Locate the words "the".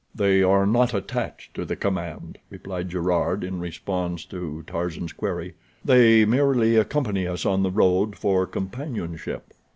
1.63-1.75, 7.61-7.69